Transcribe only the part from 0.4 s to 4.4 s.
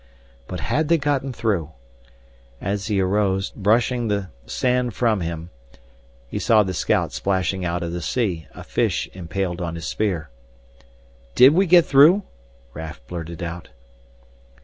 But had they gotten through? As he arose, brushing the